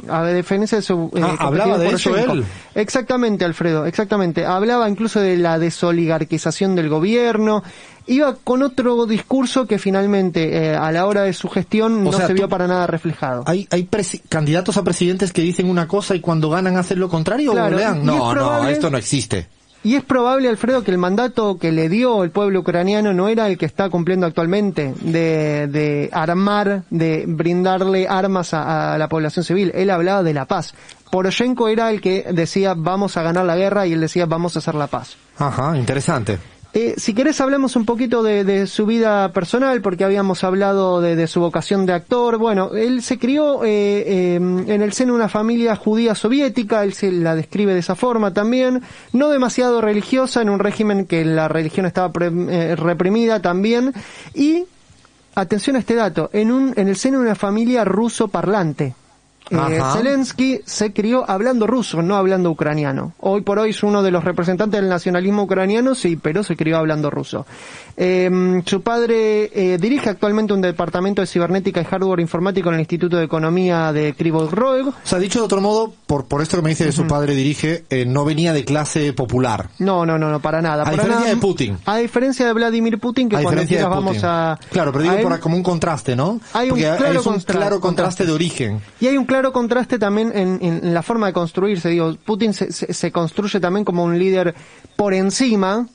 a 0.08 0.26
diferencia 0.26 0.78
de 0.78 0.82
su, 0.82 1.08
eh, 1.14 1.20
Ah, 1.22 1.36
hablaba 1.38 1.78
de 1.78 1.90
eso 1.90 2.16
él. 2.16 2.44
Exactamente, 2.74 3.44
Alfredo, 3.44 3.86
exactamente. 3.86 4.44
Hablaba 4.44 4.88
incluso 4.88 5.20
de 5.20 5.36
la 5.36 5.58
desoligarquización 5.60 6.74
del 6.74 6.88
gobierno. 6.88 7.62
Iba 8.08 8.34
con 8.42 8.62
otro 8.62 9.06
discurso 9.06 9.66
que 9.66 9.78
finalmente, 9.78 10.70
eh, 10.70 10.74
a 10.74 10.90
la 10.90 11.06
hora 11.06 11.22
de 11.22 11.32
su 11.32 11.48
gestión, 11.48 12.06
O 12.06 12.10
no 12.10 12.12
sea, 12.12 12.26
se 12.26 12.34
vio 12.34 12.48
para 12.48 12.66
nada 12.66 12.86
reflejado. 12.86 13.44
¿Hay, 13.46 13.68
hay 13.70 13.88
candidatos 14.28 14.76
a 14.76 14.82
presidentes 14.82 15.32
que 15.32 15.42
dicen 15.42 15.68
una 15.68 15.86
cosa 15.86 16.14
y 16.14 16.20
cuando 16.20 16.50
ganan 16.50 16.76
hacen 16.76 16.98
lo 16.98 17.08
contrario 17.08 17.52
Claro, 17.52 17.76
o 17.76 17.78
lean? 17.78 18.04
No, 18.04 18.34
no, 18.34 18.68
esto 18.68 18.90
no 18.90 18.96
existe. 18.98 19.46
Y 19.84 19.94
es 19.94 20.02
probable, 20.02 20.48
Alfredo, 20.48 20.82
que 20.82 20.90
el 20.90 20.98
mandato 20.98 21.56
que 21.56 21.70
le 21.70 21.88
dio 21.88 22.24
el 22.24 22.30
pueblo 22.30 22.60
ucraniano 22.60 23.12
no 23.12 23.28
era 23.28 23.46
el 23.46 23.56
que 23.56 23.66
está 23.66 23.88
cumpliendo 23.88 24.26
actualmente, 24.26 24.92
de, 25.02 25.68
de 25.68 26.10
armar, 26.12 26.82
de 26.90 27.24
brindarle 27.28 28.08
armas 28.08 28.54
a, 28.54 28.94
a 28.94 28.98
la 28.98 29.08
población 29.08 29.44
civil. 29.44 29.70
Él 29.74 29.90
hablaba 29.90 30.24
de 30.24 30.34
la 30.34 30.46
paz. 30.46 30.74
Poroshenko 31.12 31.68
era 31.68 31.90
el 31.90 32.00
que 32.00 32.26
decía 32.32 32.74
vamos 32.76 33.16
a 33.16 33.22
ganar 33.22 33.44
la 33.46 33.56
guerra 33.56 33.86
y 33.86 33.92
él 33.92 34.00
decía 34.00 34.26
vamos 34.26 34.56
a 34.56 34.58
hacer 34.58 34.74
la 34.74 34.88
paz. 34.88 35.16
Ajá, 35.38 35.76
interesante. 35.76 36.38
Eh, 36.74 36.94
si 36.98 37.14
querés 37.14 37.40
hablamos 37.40 37.76
un 37.76 37.86
poquito 37.86 38.22
de, 38.22 38.66
su 38.66 38.84
vida 38.84 39.32
personal, 39.32 39.80
porque 39.80 40.04
habíamos 40.04 40.44
hablado 40.44 41.00
de, 41.00 41.16
de 41.16 41.26
su 41.26 41.40
vocación 41.40 41.86
de 41.86 41.94
actor. 41.94 42.36
Bueno, 42.36 42.72
él 42.74 43.02
se 43.02 43.18
crió 43.18 43.64
eh, 43.64 44.04
eh, 44.06 44.34
en 44.34 44.82
el 44.82 44.92
seno 44.92 45.14
de 45.14 45.16
una 45.16 45.28
familia 45.30 45.74
judía 45.76 46.14
soviética, 46.14 46.84
él 46.84 46.92
se 46.92 47.10
la 47.10 47.34
describe 47.34 47.72
de 47.72 47.80
esa 47.80 47.94
forma 47.94 48.34
también, 48.34 48.82
no 49.12 49.30
demasiado 49.30 49.80
religiosa, 49.80 50.42
en 50.42 50.50
un 50.50 50.58
régimen 50.58 51.06
que 51.06 51.24
la 51.24 51.48
religión 51.48 51.86
estaba 51.86 52.12
pre- 52.12 52.30
eh, 52.50 52.76
reprimida 52.76 53.40
también, 53.40 53.94
y 54.34 54.64
atención 55.34 55.76
a 55.76 55.78
este 55.78 55.94
dato, 55.94 56.28
en 56.34 56.52
un 56.52 56.74
en 56.76 56.88
el 56.88 56.96
seno 56.96 57.18
de 57.18 57.24
una 57.24 57.34
familia 57.34 57.84
ruso 57.84 58.28
parlante. 58.28 58.94
Eh. 59.50 59.80
Zelensky 59.92 60.60
se 60.64 60.92
crió 60.92 61.28
hablando 61.28 61.66
ruso, 61.66 62.02
no 62.02 62.16
hablando 62.16 62.50
ucraniano. 62.50 63.12
Hoy 63.20 63.40
por 63.42 63.58
hoy 63.58 63.70
es 63.70 63.82
uno 63.82 64.02
de 64.02 64.10
los 64.10 64.24
representantes 64.24 64.80
del 64.80 64.88
nacionalismo 64.90 65.44
ucraniano, 65.44 65.94
sí, 65.94 66.16
pero 66.16 66.42
se 66.42 66.56
crió 66.56 66.76
hablando 66.78 67.10
ruso. 67.10 67.46
Eh, 67.96 68.62
su 68.64 68.82
padre 68.82 69.50
eh, 69.52 69.78
dirige 69.78 70.10
actualmente 70.10 70.52
un 70.52 70.60
departamento 70.60 71.20
de 71.20 71.26
cibernética 71.26 71.80
y 71.80 71.84
hardware 71.84 72.20
informático 72.20 72.68
en 72.68 72.76
el 72.76 72.80
Instituto 72.80 73.16
de 73.16 73.24
Economía 73.24 73.92
de 73.92 74.14
Krivov 74.14 74.52
Rog. 74.52 74.88
O 74.88 74.94
sea, 75.02 75.18
dicho 75.18 75.40
de 75.40 75.44
otro 75.46 75.60
modo, 75.60 75.92
por, 76.06 76.26
por 76.26 76.42
esto 76.42 76.56
que 76.58 76.62
me 76.62 76.70
dice 76.70 76.86
que 76.86 76.92
su 76.92 77.06
padre 77.06 77.34
dirige, 77.34 77.84
eh, 77.90 78.04
no 78.06 78.24
venía 78.24 78.52
de 78.52 78.64
clase 78.64 79.12
popular. 79.12 79.70
No, 79.78 80.06
no, 80.06 80.18
no, 80.18 80.30
no, 80.30 80.40
para 80.40 80.62
nada. 80.62 80.82
A 80.82 80.84
para 80.84 80.96
diferencia 80.96 81.20
nada. 81.24 81.34
de 81.34 81.40
Putin. 81.40 81.78
A 81.86 81.96
diferencia 81.96 82.46
de 82.46 82.52
Vladimir 82.52 82.98
Putin, 82.98 83.28
que 83.28 83.36
a 83.36 83.42
cuando 83.42 83.64
quieras 83.64 83.88
vamos 83.88 84.18
a... 84.22 84.58
Claro, 84.70 84.92
pero 84.92 85.02
digo 85.02 85.14
a 85.16 85.20
por, 85.20 85.40
como 85.40 85.56
un 85.56 85.62
contraste, 85.62 86.14
¿no? 86.14 86.40
Hay 86.52 86.66
un 86.70 86.78
Porque 86.78 86.84
claro 86.96 87.20
es 87.20 87.26
un 87.26 87.32
contra- 87.34 87.54
claro 87.56 87.80
contraste 87.80 88.24
contraste. 88.24 88.26
de 88.26 88.32
origen. 88.32 88.80
Y 89.00 89.06
hay 89.08 89.16
un 89.16 89.24
claro 89.24 89.37
contraste 89.52 89.98
también 89.98 90.30
en, 90.34 90.58
en- 90.62 90.80
en 90.84 90.94
la 90.94 91.02
forma 91.02 91.26
de 91.28 91.32
construirse. 91.32 91.88
Digo, 91.90 92.16
Putin 92.24 92.52
se, 92.52 92.72
se- 92.72 92.92
se 92.92 93.12
construye 93.12 93.60
también 93.60 93.84
como 93.84 94.04
un 94.04 94.18
líder 94.18 94.54
por 94.96 95.14
encima, 95.14 95.86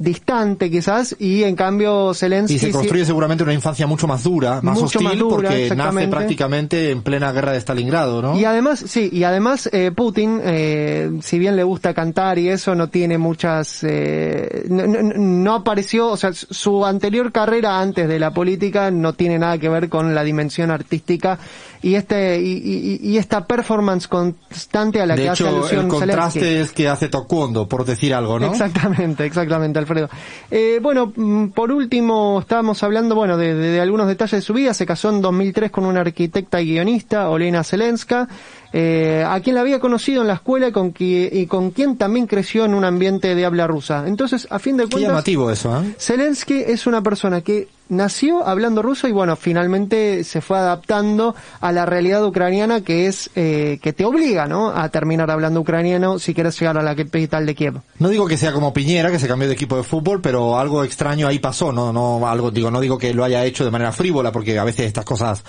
distante 0.00 0.70
quizás, 0.70 1.14
y 1.18 1.44
en 1.44 1.54
cambio 1.54 2.14
Zelensky... 2.14 2.54
Y 2.54 2.58
se 2.58 2.66
sí- 2.68 2.72
construye 2.72 3.04
seguramente 3.04 3.44
una 3.44 3.52
infancia 3.52 3.86
mucho 3.86 4.08
más 4.08 4.22
dura, 4.24 4.60
más 4.62 4.80
hostil, 4.82 5.02
más 5.04 5.18
dura, 5.18 5.34
porque 5.50 5.74
nace 5.76 6.08
prácticamente 6.08 6.90
en 6.90 7.02
plena 7.02 7.30
guerra 7.32 7.52
de 7.52 7.58
Stalingrado, 7.60 8.22
¿no? 8.22 8.34
Y 8.38 8.46
además, 8.46 8.82
sí, 8.86 9.10
y 9.12 9.24
además 9.24 9.68
eh, 9.72 9.92
Putin, 9.94 10.40
eh, 10.42 11.10
si 11.22 11.38
bien 11.38 11.54
le 11.54 11.64
gusta 11.64 11.92
cantar 11.92 12.38
y 12.38 12.48
eso, 12.48 12.74
no 12.74 12.88
tiene 12.88 13.18
muchas, 13.18 13.80
eh, 13.82 14.64
no, 14.70 14.86
no- 14.86 15.02
no 15.02 15.54
apareció, 15.54 16.08
o 16.08 16.16
sea, 16.16 16.32
su 16.32 16.86
anterior 16.86 17.30
carrera 17.30 17.78
antes 17.78 18.08
de 18.08 18.18
la 18.18 18.32
política 18.32 18.90
no 18.90 19.12
tiene 19.12 19.38
nada 19.38 19.58
que 19.58 19.68
ver 19.68 19.90
con 19.90 20.14
la 20.14 20.24
dimensión 20.24 20.70
artística 20.70 21.38
y 21.82 21.94
este 21.94 22.40
y, 22.40 22.52
y- 22.52 23.00
y 23.02 23.18
esta 23.18 23.44
performance 23.46 24.08
constante 24.08 25.00
a 25.02 25.06
la 25.06 25.14
de 25.14 25.22
que 25.24 25.28
hace 25.28 25.42
hecho, 25.44 25.56
alusión 25.56 25.84
el 25.84 25.88
contraste 25.88 26.40
Zelensky. 26.40 26.62
es 26.62 26.72
que 26.72 26.88
hace 26.88 27.08
taekwondo, 27.08 27.68
por 27.68 27.84
decir 27.84 28.14
algo, 28.14 28.38
¿no? 28.38 28.46
Exactamente, 28.50 29.26
exactamente, 29.26 29.78
Alfredo. 29.90 30.08
Eh, 30.50 30.78
bueno, 30.82 31.12
mm, 31.14 31.48
por 31.48 31.72
último, 31.72 32.38
estábamos 32.40 32.82
hablando, 32.82 33.14
bueno, 33.14 33.36
de, 33.36 33.54
de- 33.54 33.70
de 33.70 33.80
algunos 33.80 34.06
detalles 34.06 34.32
de 34.32 34.40
su 34.42 34.52
vida. 34.54 34.72
Se 34.74 34.86
casó 34.86 35.10
en 35.10 35.20
2003 35.20 35.70
con 35.70 35.84
una 35.84 36.00
arquitecta 36.00 36.60
y 36.60 36.66
guionista, 36.72 37.28
Olena 37.30 37.64
Zelenska, 37.64 38.28
eh, 38.72 39.24
a 39.26 39.40
quien 39.40 39.54
la 39.56 39.62
había 39.62 39.80
conocido 39.80 40.22
en 40.22 40.28
la 40.28 40.34
escuela 40.34 40.68
y 40.68 40.72
con, 40.72 40.94
qui- 40.94 41.28
y 41.32 41.46
con 41.46 41.70
quien 41.72 41.96
también 41.96 42.26
creció 42.26 42.64
en 42.64 42.74
un 42.74 42.84
ambiente 42.84 43.34
de 43.34 43.44
habla 43.44 43.66
rusa. 43.66 44.04
Entonces, 44.06 44.46
a 44.50 44.58
fin 44.58 44.76
de 44.76 44.84
Qué 44.84 44.90
cuentas, 44.90 45.10
llamativo 45.10 45.50
eso, 45.50 45.82
¿eh? 45.82 45.94
Zelensky 45.98 46.54
es 46.66 46.86
una 46.86 47.02
persona 47.02 47.40
que 47.40 47.68
nació 47.90 48.46
hablando 48.46 48.80
ruso 48.80 49.06
y 49.08 49.12
bueno, 49.12 49.36
finalmente 49.36 50.24
se 50.24 50.40
fue 50.40 50.56
adaptando 50.56 51.34
a 51.60 51.72
la 51.72 51.84
realidad 51.84 52.24
ucraniana 52.24 52.80
que 52.80 53.06
es 53.06 53.30
eh, 53.34 53.78
que 53.82 53.92
te 53.92 54.06
obliga, 54.06 54.46
¿no? 54.46 54.70
A 54.70 54.88
terminar 54.88 55.30
hablando 55.30 55.60
ucraniano 55.60 56.18
si 56.18 56.32
quieres 56.32 56.58
llegar 56.58 56.78
a 56.78 56.82
la 56.82 56.96
capital 56.96 57.44
de 57.44 57.54
Kiev. 57.54 57.80
No 57.98 58.08
digo 58.08 58.26
que 58.26 58.38
sea 58.38 58.52
como 58.52 58.72
Piñera, 58.72 59.10
que 59.10 59.18
se 59.18 59.28
cambió 59.28 59.48
de 59.48 59.54
equipo 59.54 59.76
de 59.76 59.82
fútbol, 59.82 60.22
pero 60.22 60.58
algo 60.58 60.82
extraño 60.84 61.28
ahí 61.28 61.38
pasó, 61.38 61.72
no, 61.72 61.92
no, 61.92 62.26
algo, 62.26 62.50
digo, 62.50 62.70
no 62.70 62.80
digo 62.80 62.96
que 62.96 63.12
lo 63.12 63.24
haya 63.24 63.44
hecho 63.44 63.64
de 63.64 63.70
manera 63.70 63.92
frívola, 63.92 64.32
porque 64.32 64.58
a 64.58 64.64
veces 64.64 64.86
estas 64.86 65.04
cosas, 65.04 65.44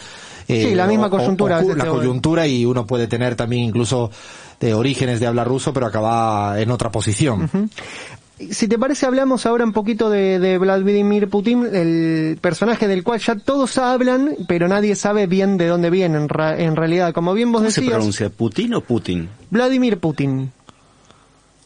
eh, 0.48 0.66
Sí, 0.70 0.76
la 0.76 0.88
misma 0.88 1.10
coyuntura, 1.10 1.62
la 1.62 1.86
coyuntura 1.86 2.48
y 2.48 2.66
uno 2.66 2.86
puede 2.86 3.08
tener 3.08 3.36
también 3.36 3.64
incluso 3.64 4.12
de 4.60 4.74
orígenes 4.74 5.20
de 5.20 5.28
hablar 5.28 5.48
ruso, 5.48 5.74
pero 5.74 5.88
acaba 5.88 6.60
en 6.60 6.70
otra 6.72 6.92
posición. 6.92 7.50
Si 8.50 8.68
te 8.68 8.80
parece, 8.80 9.06
hablamos 9.06 9.46
ahora 9.46 9.64
un 9.64 9.74
poquito 9.74 10.10
de, 10.10 10.40
de 10.40 10.58
Vladimir 10.58 11.30
Putin, 11.30 11.68
el 11.74 12.38
personaje 12.42 12.88
del 12.88 13.04
cual 13.04 13.20
ya 13.20 13.36
todos 13.36 13.78
hablan, 13.78 14.36
pero 14.48 14.68
nadie 14.68 14.96
sabe 14.96 15.28
bien 15.28 15.58
de 15.58 15.68
dónde 15.68 15.90
viene 15.90 16.18
en, 16.18 16.30
ra- 16.30 16.60
en 16.60 16.76
realidad. 16.76 17.14
Como 17.14 17.34
bien 17.34 17.52
vos 17.52 17.62
¿Cómo 17.62 17.72
se 17.72 17.82
decías, 17.82 17.96
pronuncia? 17.98 18.30
¿Putin 18.30 18.74
o 18.74 18.82
Putin? 18.82 19.30
Vladimir 19.50 20.00
Putin. 20.00 20.52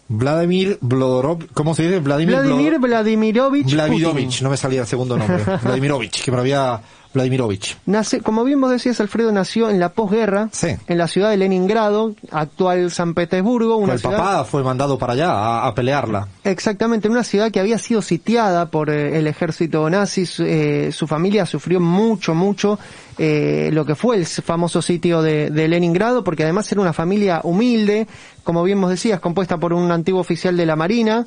Vladimir 0.08 0.77
Blodorov, 0.82 1.48
¿cómo 1.53 1.74
se 1.74 1.84
dice? 1.84 2.00
Vladimir, 2.00 2.36
Vladimir 2.36 2.77
Vladimirovich 2.79 3.74
Vladimovich, 3.74 4.25
Putin. 4.27 4.44
no 4.44 4.50
me 4.51 4.58
salía 4.58 4.82
el 4.82 4.88
segundo 4.88 5.17
nombre. 5.17 5.44
Vladimirovich, 5.63 6.24
que 6.24 6.32
me 6.32 6.38
había 6.38 6.79
Vladimirovich. 7.15 7.77
Nace, 7.88 8.22
como 8.22 8.43
bien 8.43 8.62
vos 8.62 8.69
decías, 8.69 9.00
Alfredo 9.00 9.31
nació 9.31 9.69
en 9.72 9.79
la 9.79 9.89
posguerra, 9.89 10.50
Sí. 10.51 10.75
en 10.88 10.98
la 11.00 11.07
ciudad 11.07 11.31
de 11.31 11.38
Leningrado, 11.38 12.13
actual 12.31 12.91
San 12.91 13.13
Petersburgo, 13.15 13.77
una 13.77 13.93
el 13.93 14.00
ciudad... 14.00 14.17
papá 14.17 14.43
fue 14.45 14.62
mandado 14.63 14.98
para 15.00 15.13
allá 15.13 15.31
a, 15.31 15.67
a 15.67 15.74
pelearla. 15.74 16.27
Exactamente, 16.43 17.07
en 17.07 17.13
una 17.13 17.24
ciudad 17.24 17.51
que 17.51 17.60
había 17.60 17.79
sido 17.79 18.01
sitiada 18.03 18.67
por 18.69 18.89
eh, 18.91 19.17
el 19.17 19.25
ejército 19.27 19.89
nazi, 19.89 20.25
su- 20.27 20.43
eh, 20.43 20.91
su 20.91 21.07
familia 21.07 21.45
sufrió 21.48 21.79
mucho, 21.79 22.36
mucho 22.36 22.77
eh, 23.17 23.69
lo 23.74 23.86
que 23.86 23.95
fue 23.95 24.17
el 24.17 24.25
famoso 24.25 24.81
sitio 24.81 25.22
de, 25.22 25.50
de 25.50 25.67
Leningrado, 25.67 26.24
porque 26.24 26.43
además 26.43 26.72
era 26.72 26.81
una 26.81 26.93
familia 26.93 27.39
humilde, 27.43 28.07
como 28.43 28.62
bien 28.63 28.79
vos 28.81 28.89
decías, 28.89 29.19
compuesta 29.19 29.57
por 29.57 29.74
un 29.74 29.91
antiguo 29.91 30.19
oficial 30.19 30.55
de 30.57 30.65
la 30.65 30.75
Marina, 30.75 31.25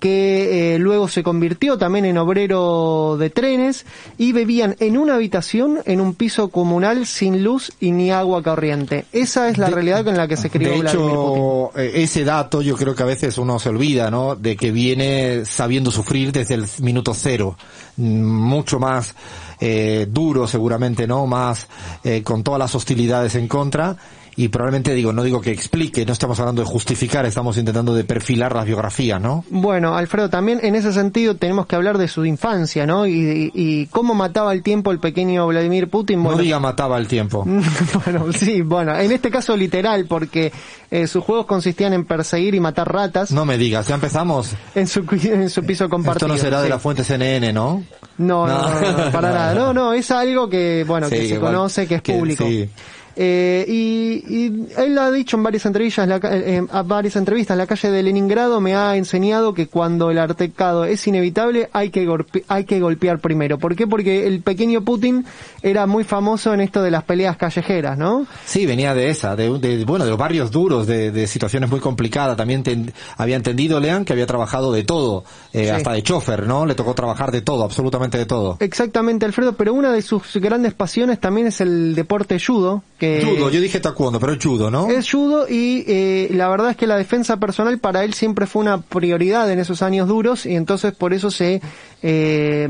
que 0.00 0.74
eh, 0.74 0.78
luego 0.78 1.06
se 1.08 1.22
convirtió 1.22 1.78
también 1.78 2.04
en 2.06 2.18
obrero 2.18 3.16
de 3.18 3.30
trenes 3.30 3.86
y 4.18 4.32
vivían 4.32 4.74
en 4.80 4.96
una 4.98 5.14
habitación 5.14 5.78
en 5.84 6.00
un 6.00 6.14
piso 6.14 6.48
comunal 6.48 7.06
sin 7.06 7.44
luz 7.44 7.70
y 7.78 7.92
ni 7.92 8.10
agua 8.10 8.42
corriente. 8.42 9.04
Esa 9.12 9.48
es 9.48 9.58
la 9.58 9.66
De- 9.68 9.74
realidad 9.74 10.04
con 10.04 10.16
la 10.16 10.26
que 10.26 10.36
se 10.36 10.50
crió 10.50 10.70
De 10.70 10.76
Putin. 10.76 10.88
hecho, 10.88 11.78
eh, 11.78 11.92
ese 12.02 12.24
dato 12.24 12.62
yo 12.62 12.76
creo 12.76 12.94
que 12.94 13.02
a 13.02 13.06
veces 13.06 13.38
uno 13.38 13.58
se 13.58 13.68
olvida, 13.68 14.10
¿no? 14.10 14.34
De 14.34 14.56
que 14.56 14.72
viene 14.72 15.44
sabiendo 15.44 15.90
sufrir 15.90 16.32
desde 16.32 16.54
el 16.54 16.64
minuto 16.80 17.14
cero. 17.14 17.56
Mm, 17.96 18.40
Mucho 18.50 18.78
más 18.78 19.14
eh, 19.60 20.06
duro 20.10 20.46
seguramente, 20.46 21.06
¿no? 21.06 21.26
Más 21.26 21.68
eh, 22.04 22.22
con 22.22 22.42
todas 22.42 22.58
las 22.58 22.74
hostilidades 22.74 23.34
en 23.34 23.48
contra. 23.48 23.96
Y 24.36 24.48
probablemente 24.48 24.94
digo, 24.94 25.12
no 25.12 25.22
digo 25.22 25.40
que 25.42 25.50
explique, 25.50 26.06
no 26.06 26.12
estamos 26.14 26.38
hablando 26.40 26.62
de 26.62 26.68
justificar, 26.68 27.26
estamos 27.26 27.58
intentando 27.58 27.92
de 27.92 28.04
perfilar 28.04 28.54
las 28.54 28.64
biografías, 28.64 29.20
¿no? 29.20 29.44
Bueno, 29.50 29.96
Alfredo, 29.96 30.30
también 30.30 30.60
en 30.62 30.76
ese 30.76 30.92
sentido 30.94 31.34
tenemos 31.36 31.66
que 31.66 31.76
hablar 31.76 31.98
de 31.98 32.08
su 32.08 32.24
infancia, 32.24 32.86
¿no? 32.86 33.06
Y, 33.06 33.12
y- 33.12 33.50
y 33.54 33.86
cómo 33.88 34.14
mataba 34.14 34.54
el 34.54 34.62
tiempo 34.62 34.92
el 34.92 34.98
pequeño 35.00 35.46
Vladimir 35.48 35.90
Putin. 35.90 36.22
Bueno, 36.22 36.38
No 36.38 36.42
diga 36.42 36.58
mataba 36.60 36.96
el 36.96 37.06
tiempo. 37.08 37.44
bueno, 38.04 38.32
sí, 38.32 38.62
bueno, 38.62 38.96
en 38.98 39.12
este 39.12 39.30
caso 39.30 39.54
literal, 39.56 40.06
porque 40.08 40.52
eh, 40.90 41.06
sus 41.06 41.22
juegos 41.22 41.44
consistían 41.44 41.92
en 41.92 42.04
perseguir 42.06 42.54
y 42.54 42.60
matar 42.60 42.90
ratas 42.90 43.32
No 43.32 43.44
me 43.44 43.58
digas, 43.58 43.88
ya 43.88 43.96
empezamos. 43.96 44.52
en, 44.74 44.86
su, 44.86 45.04
en 45.24 45.50
su 45.50 45.64
piso 45.64 45.88
compartido. 45.90 46.28
Esto 46.28 46.36
no 46.36 46.42
será 46.42 46.62
de 46.62 46.68
la 46.70 46.78
fuente 46.78 47.04
CNN, 47.04 47.52
¿no? 47.52 47.82
No, 48.18 48.46
no, 48.46 48.68
no, 48.80 48.92
no, 49.04 49.10
para 49.12 49.32
nada. 49.32 49.54
No, 49.54 49.72
no, 49.72 49.92
es 49.94 50.10
algo 50.10 50.48
que, 50.48 50.84
bueno, 50.86 51.08
Sí, 51.08 51.14
que 51.16 51.28
se 51.28 51.34
igual, 51.34 51.52
conoce, 51.54 51.86
que 51.86 51.94
es 51.96 52.02
que 52.02 52.12
público. 52.14 52.44
sí. 52.44 52.68
Eh, 53.16 53.64
y, 53.68 54.24
y 54.28 54.66
él 54.78 54.96
ha 54.98 55.10
dicho 55.10 55.36
en 55.36 55.42
varias 55.42 55.66
entrevistas, 55.66 56.06
la 56.08 56.20
ca- 56.20 56.34
eh, 56.36 56.62
a 56.70 56.82
varias 56.82 57.16
entrevistas, 57.16 57.56
la 57.56 57.66
calle 57.66 57.90
de 57.90 58.02
Leningrado 58.02 58.60
me 58.60 58.74
ha 58.74 58.96
enseñado 58.96 59.52
que 59.52 59.66
cuando 59.66 60.10
el 60.10 60.18
altercado 60.18 60.84
es 60.84 61.06
inevitable 61.06 61.68
hay 61.72 61.90
que, 61.90 62.06
golpe- 62.06 62.44
hay 62.48 62.64
que 62.64 62.80
golpear 62.80 63.18
primero. 63.18 63.58
¿Por 63.58 63.74
qué? 63.76 63.86
Porque 63.86 64.26
el 64.26 64.40
pequeño 64.42 64.82
Putin 64.82 65.24
era 65.62 65.86
muy 65.86 66.04
famoso 66.04 66.54
en 66.54 66.60
esto 66.60 66.82
de 66.82 66.90
las 66.90 67.04
peleas 67.04 67.36
callejeras, 67.36 67.98
¿no? 67.98 68.26
Sí, 68.46 68.64
venía 68.66 68.94
de 68.94 69.10
esa, 69.10 69.34
de, 69.36 69.58
de- 69.58 69.84
bueno, 69.84 70.04
de 70.04 70.10
los 70.10 70.18
barrios 70.18 70.50
duros, 70.50 70.86
de, 70.86 71.10
de 71.10 71.26
situaciones 71.26 71.68
muy 71.70 71.80
complicadas. 71.80 72.36
También 72.36 72.62
ten- 72.62 72.92
había 73.16 73.36
entendido, 73.36 73.80
Lean, 73.80 74.04
que 74.04 74.12
había 74.12 74.26
trabajado 74.26 74.72
de 74.72 74.84
todo, 74.84 75.24
eh, 75.52 75.64
Sí. 75.64 75.70
hasta 75.70 75.92
de 75.92 76.02
chofer, 76.02 76.46
¿no? 76.46 76.64
Le 76.64 76.74
tocó 76.74 76.94
trabajar 76.94 77.30
de 77.32 77.42
todo, 77.42 77.64
absolutamente 77.64 78.18
de 78.18 78.26
todo. 78.26 78.56
Exactamente, 78.60 79.26
Alfredo, 79.26 79.54
pero 79.54 79.74
una 79.74 79.92
de 79.92 80.00
sus 80.02 80.36
grandes 80.36 80.74
pasiones 80.74 81.18
también 81.20 81.48
es 81.48 81.60
el 81.60 81.94
deporte 81.94 82.38
judo, 82.40 82.82
que 83.00 83.24
Judo, 83.24 83.50
yo 83.50 83.60
dije 83.60 83.80
taekwondo, 83.80 84.20
pero 84.20 84.34
es 84.34 84.44
judo, 84.44 84.70
¿no? 84.70 84.88
Es 84.88 85.10
judo 85.10 85.48
y 85.48 85.84
eh, 85.88 86.28
la 86.32 86.48
verdad 86.50 86.70
es 86.70 86.76
que 86.76 86.86
la 86.86 86.98
defensa 86.98 87.38
personal 87.38 87.78
para 87.78 88.04
él 88.04 88.12
siempre 88.12 88.46
fue 88.46 88.60
una 88.60 88.82
prioridad 88.82 89.50
en 89.50 89.58
esos 89.58 89.80
años 89.82 90.06
duros 90.06 90.44
y 90.44 90.54
entonces 90.54 90.92
por 90.92 91.14
eso 91.14 91.30
se, 91.30 91.62
eh, 92.02 92.68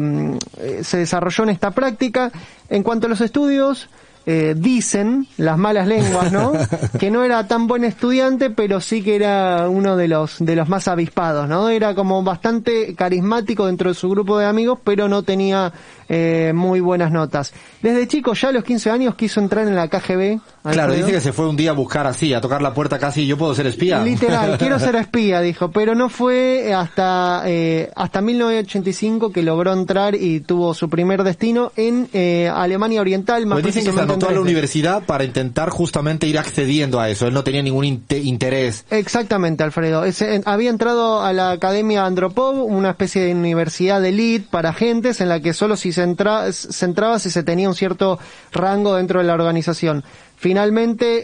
eh, 0.58 0.80
se 0.82 0.96
desarrolló 0.98 1.44
en 1.44 1.50
esta 1.50 1.72
práctica. 1.72 2.30
En 2.68 2.84
cuanto 2.84 3.08
a 3.08 3.10
los 3.10 3.20
estudios, 3.20 3.88
eh, 4.26 4.54
dicen 4.56 5.26
las 5.38 5.56
malas 5.56 5.86
lenguas, 5.86 6.30
¿no? 6.30 6.52
que 6.98 7.10
no 7.10 7.24
era 7.24 7.46
tan 7.46 7.66
buen 7.66 7.84
estudiante, 7.84 8.50
pero 8.50 8.80
sí 8.80 9.02
que 9.02 9.16
era 9.16 9.68
uno 9.68 9.96
de 9.96 10.08
los, 10.08 10.36
de 10.38 10.56
los 10.56 10.68
más 10.68 10.88
avispados, 10.88 11.48
¿no? 11.48 11.68
Era 11.68 11.94
como 11.94 12.22
bastante 12.22 12.94
carismático 12.94 13.66
dentro 13.66 13.90
de 13.90 13.94
su 13.94 14.08
grupo 14.10 14.38
de 14.38 14.46
amigos, 14.46 14.78
pero 14.84 15.08
no 15.08 15.22
tenía 15.22 15.72
eh, 16.08 16.52
muy 16.54 16.80
buenas 16.80 17.12
notas. 17.12 17.52
Desde 17.82 18.06
chico, 18.08 18.34
ya 18.34 18.48
a 18.48 18.52
los 18.52 18.64
15 18.64 18.90
años, 18.90 19.14
quiso 19.14 19.40
entrar 19.40 19.66
en 19.66 19.74
la 19.74 19.88
KGB. 19.88 20.40
Claro, 20.70 20.92
dice 20.92 21.12
que 21.12 21.20
se 21.20 21.32
fue 21.32 21.48
un 21.48 21.56
día 21.56 21.70
a 21.70 21.74
buscar 21.74 22.06
así, 22.06 22.34
a 22.34 22.40
tocar 22.40 22.60
la 22.60 22.74
puerta 22.74 22.98
casi, 22.98 23.26
yo 23.26 23.38
puedo 23.38 23.54
ser 23.54 23.66
espía. 23.66 24.02
Literal, 24.02 24.58
quiero 24.58 24.78
ser 24.78 24.94
espía, 24.96 25.40
dijo, 25.40 25.70
pero 25.70 25.94
no 25.94 26.08
fue 26.10 26.74
hasta 26.74 27.42
eh, 27.46 27.90
hasta 27.96 28.20
1985 28.20 29.32
que 29.32 29.42
logró 29.42 29.72
entrar 29.72 30.14
y 30.14 30.40
tuvo 30.40 30.74
su 30.74 30.90
primer 30.90 31.22
destino 31.22 31.72
en 31.76 32.08
eh, 32.12 32.50
Alemania 32.52 33.00
Oriental, 33.00 33.46
más 33.46 33.60
Pues 33.60 33.74
dicen 33.74 33.90
que 33.90 33.98
se 33.98 34.06
anotó 34.26 34.28
a 34.28 34.34
la 34.34 34.40
universidad 34.40 35.02
para 35.04 35.24
intentar 35.24 35.70
justamente 35.70 36.26
ir 36.26 36.38
accediendo 36.38 37.00
a 37.00 37.08
eso. 37.08 37.26
Él 37.26 37.34
no 37.34 37.44
tenía 37.44 37.62
ningún 37.62 37.84
inte- 37.84 38.18
interés. 38.22 38.84
Exactamente, 38.90 39.62
Alfredo. 39.62 40.04
Ese- 40.04 40.42
había 40.44 40.70
entrado 40.70 41.22
a 41.22 41.32
la 41.32 41.50
Academia 41.50 42.04
Andropov, 42.06 42.64
una 42.64 42.90
especie 42.90 43.22
de 43.22 43.34
universidad 43.34 44.00
de 44.00 44.10
elite 44.10 44.46
para 44.50 44.70
agentes 44.70 45.20
en 45.20 45.28
la 45.28 45.40
que 45.40 45.52
solo 45.52 45.76
si 45.76 45.92
se, 45.92 46.02
entra- 46.02 46.52
se 46.52 46.84
entraba 46.84 47.18
si 47.18 47.30
se 47.30 47.42
tenía 47.42 47.68
un 47.68 47.74
cierto 47.74 48.18
rango 48.52 48.96
dentro 48.96 49.20
de 49.20 49.26
la 49.26 49.34
organización. 49.34 50.04
Finalmente 50.40 51.20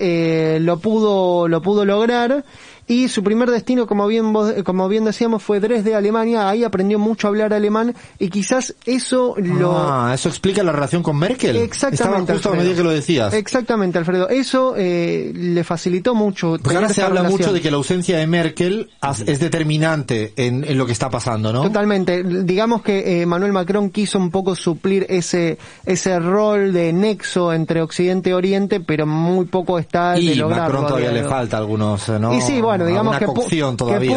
eh, 0.57 0.61
lo 0.61 0.79
pudo 0.79 1.49
lo 1.49 1.63
pudo 1.63 1.87
lograr 1.87 2.45
y 2.89 3.09
su 3.09 3.25
primer 3.25 3.51
destino, 3.51 3.89
como 3.89 4.07
bien 4.07 4.33
vos- 4.33 4.53
como 4.65 4.89
bien 4.89 5.05
decíamos, 5.05 5.43
fue 5.43 5.59
Dresde, 5.59 5.97
Alemania. 5.97 6.49
Ahí 6.49 6.63
aprendió 6.63 7.01
mucho 7.01 7.27
a 7.27 7.31
hablar 7.31 7.53
alemán 7.53 7.97
y 8.21 8.29
quizás 8.29 8.77
eso 8.85 9.35
lo 9.39 9.77
Ah, 9.77 10.13
eso 10.15 10.29
explica 10.29 10.63
la 10.63 10.71
relación 10.71 11.03
con 11.03 11.17
Merkel. 11.19 11.57
Exactamente. 11.57 11.95
Estaba 12.05 12.19
justo 12.35 12.49
a 12.49 12.53
Alfredo. 12.53 12.57
medida 12.63 12.77
que 12.77 12.85
lo 12.85 12.91
decías. 12.95 13.33
Exactamente, 13.35 13.99
Alfredo. 13.99 14.29
Eso 14.29 14.75
eh, 14.77 15.33
le 15.35 15.65
facilitó 15.65 16.15
mucho. 16.15 16.51
Porque 16.51 16.63
tener 16.69 16.77
ahora 16.85 16.95
se 16.95 17.03
habla 17.03 17.23
relación. 17.23 17.41
mucho 17.41 17.53
de 17.55 17.61
que 17.61 17.71
la 17.73 17.79
ausencia 17.79 18.19
de 18.19 18.27
Merkel 18.29 18.91
es 19.27 19.41
determinante 19.41 20.35
en, 20.37 20.63
en 20.63 20.79
lo 20.79 20.87
que 20.87 20.93
está 20.93 21.11
pasando, 21.11 21.53
¿no? 21.53 21.63
Totalmente. 21.63 22.23
Digamos 22.23 22.83
que 22.83 23.23
eh, 23.23 23.27
Manuel 23.27 23.53
Macron 23.53 23.91
quiso 23.91 24.19
un 24.19 24.31
poco 24.31 24.55
suplir 24.55 25.07
ese 25.09 25.59
ese 25.87 26.19
rol 26.21 26.73
de 26.73 26.93
nexo 26.93 27.53
entre 27.53 27.83
Occidente 27.83 28.31
y 28.31 28.33
Oriente, 28.35 28.79
pero 28.79 29.06
muy 29.07 29.47
poco 29.47 29.79
está 29.79 30.13
de 30.13 30.21
Y 30.21 30.35
lograrlo. 30.35 30.65
Macron 30.81 30.87
todavía 30.89 31.13
le 31.13 31.23
de 31.23 31.29
falta 31.29 31.57
algunos, 31.57 32.09
¿no? 32.09 32.35
Y 32.35 32.41
sí, 32.43 32.61
bueno, 32.61 32.85
digamos 32.85 33.17
que. 33.19 33.27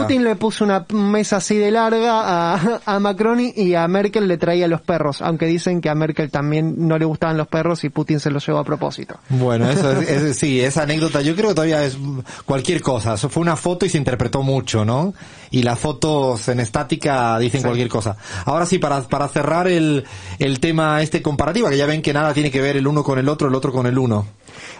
Putin 0.01 0.23
le 0.23 0.35
puso 0.35 0.63
una 0.65 0.85
mesa 0.93 1.37
así 1.37 1.55
de 1.55 1.71
larga 1.71 2.53
a, 2.55 2.79
a 2.85 2.99
Macron 2.99 3.39
y- 3.39 3.75
a 3.75 3.87
Merkel 3.87 4.27
le 4.27 4.37
traía 4.37 4.67
los 4.67 4.81
perros, 4.81 5.21
aunque 5.21 5.45
dicen 5.45 5.79
que 5.81 5.89
a 5.89 5.95
Merkel 5.95 6.29
también 6.31 6.87
no 6.87 6.97
le 6.97 7.05
gustaban 7.05 7.37
los 7.37 7.47
perros 7.47 7.83
y 7.83 7.89
Putin 7.89 8.19
se 8.19 8.31
los 8.31 8.45
llevó 8.45 8.59
a 8.59 8.63
propósito. 8.63 9.15
Bueno, 9.29 9.69
eso 9.69 9.91
es, 9.91 10.09
es- 10.23 10.37
sí, 10.37 10.59
esa 10.61 10.83
anécdota 10.83 11.21
yo 11.21 11.35
creo 11.35 11.49
que 11.49 11.55
todavía 11.55 11.83
es 11.85 11.97
cualquier 12.45 12.81
cosa. 12.81 13.13
Eso 13.13 13.29
fue 13.29 13.41
una 13.41 13.55
foto 13.55 13.85
y 13.85 13.89
se 13.89 13.97
interpretó 13.97 14.41
mucho, 14.43 14.83
¿no? 14.85 15.13
Y 15.51 15.63
las 15.63 15.79
fotos 15.79 16.47
en 16.49 16.59
estática 16.59 17.37
dicen 17.39 17.61
cualquier 17.61 17.89
cosa. 17.89 18.17
Ahora 18.45 18.65
sí, 18.65 18.77
para, 18.79 19.01
para 19.03 19.27
cerrar 19.27 19.67
el, 19.67 20.05
el 20.39 20.59
tema 20.59 21.01
este 21.01 21.21
comparativa, 21.21 21.69
que 21.69 21.77
ya 21.77 21.85
ven 21.85 22.01
que 22.01 22.13
nada 22.13 22.33
tiene 22.33 22.51
que 22.51 22.61
ver 22.61 22.77
el 22.77 22.87
uno 22.87 23.03
con 23.03 23.17
el 23.19 23.27
otro, 23.29 23.47
el 23.47 23.55
otro 23.55 23.71
con 23.71 23.85
el 23.87 23.97
uno. 23.97 24.25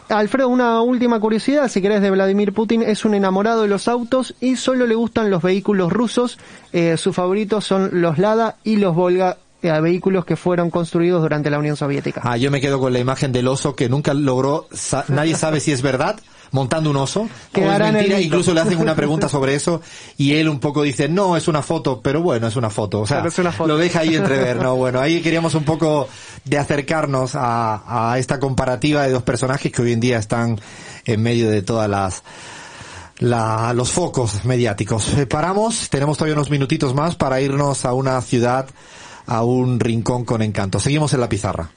Alfredo, 0.10 0.50
una 0.50 0.82
última 0.82 1.20
curiosidad, 1.20 1.68
si 1.68 1.82
querés, 1.82 2.02
de 2.02 2.12
Vladimir 2.12 2.54
Putin, 2.54 2.82
es 2.84 3.06
un 3.06 3.14
enamorado 3.14 3.62
de 3.62 3.68
los 3.68 3.88
autos 3.88 4.36
y 4.40 4.56
solo 4.56 4.88
le 4.88 4.96
gustan 4.96 5.30
los 5.30 5.44
vehículos 5.44 5.92
rusos. 5.92 6.40
Eh, 6.74 6.98
sus 6.98 7.16
favoritos 7.16 7.66
son 7.66 8.02
los 8.02 8.18
Lada 8.18 8.58
y 8.64 8.78
los 8.78 8.96
Volga, 8.96 9.38
eh, 9.62 9.82
vehículos 9.82 10.26
que 10.26 10.36
fueron 10.36 10.70
construidos 10.70 11.22
durante 11.22 11.50
la 11.50 11.60
Unión 11.60 11.76
Soviética. 11.76 12.22
Ah, 12.24 12.38
yo 12.38 12.50
me 12.52 12.62
quedo 12.62 12.80
con 12.80 12.94
la 12.94 13.00
imagen 13.00 13.32
del 13.32 13.48
oso 13.48 13.76
que 13.76 13.90
nunca 13.90 14.14
logró, 14.14 14.68
sa- 14.72 15.06
nadie 15.10 15.36
sabe 15.36 15.60
si 15.60 15.72
es 15.72 15.82
verdad 15.82 16.20
montando 16.52 16.90
un 16.90 16.96
oso. 16.98 17.30
Que 17.54 17.62
mentira, 17.62 18.20
incluso 18.20 18.56
le 18.56 18.62
hacen 18.62 18.80
una 18.80 18.96
pregunta 18.96 19.30
sobre 19.30 19.54
eso 19.54 19.82
y 20.18 20.34
él 20.34 20.50
un 20.50 20.60
poco 20.60 20.82
dice, 20.82 21.08
no, 21.08 21.38
es 21.38 21.48
una 21.48 21.62
foto, 21.62 22.02
pero 22.02 22.22
bueno, 22.24 22.48
es 22.48 22.56
una 22.56 22.72
foto. 22.72 23.02
O 23.02 23.06
sea, 23.08 23.18
Pero 23.18 23.30
es 23.30 23.38
una 23.38 23.52
foto. 23.52 23.68
lo 23.68 23.78
deja 23.78 24.00
ahí 24.00 24.16
entrever, 24.16 24.56
¿no? 24.62 24.76
Bueno, 24.76 25.00
ahí 25.00 25.22
queríamos 25.22 25.54
un 25.54 25.64
poco 25.64 26.08
de 26.46 26.58
acercarnos 26.58 27.36
a, 27.36 28.12
a 28.14 28.18
esta 28.18 28.40
comparativa 28.40 29.04
de 29.04 29.12
dos 29.12 29.22
personajes 29.24 29.72
que 29.72 29.82
hoy 29.84 29.92
en 29.94 30.00
día 30.00 30.18
están 30.18 30.60
en 31.06 31.22
medio 31.22 31.50
de 31.52 31.62
todas 31.62 31.88
las 31.88 32.24
la, 33.20 33.74
los 33.74 33.92
focos 33.92 34.46
mediáticos. 34.46 35.14
Eh, 35.18 35.26
paramos, 35.26 35.90
tenemos 35.90 36.18
todavía 36.18 36.36
unos 36.36 36.50
minutitos 36.50 36.94
más 36.96 37.16
para 37.16 37.42
irnos 37.42 37.86
a 37.86 37.94
una 37.94 38.22
ciudad, 38.22 38.68
a 39.30 39.44
un 39.44 39.80
rincón 39.80 40.26
con 40.26 40.42
encanto. 40.42 40.80
Seguimos 40.80 41.14
en 41.14 41.22
la 41.22 41.30
pizarra. 41.30 41.72